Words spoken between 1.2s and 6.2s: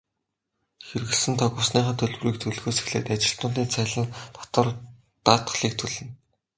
тог, усныхаа төлбөрийг төлөхөөс эхлээд ажилтнуудын цалин, татвар, даатгалыг төлнө.